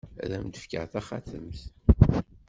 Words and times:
Ad 0.23 0.31
am-d-fkeɣ 0.35 0.85
taxatemt. 0.91 1.59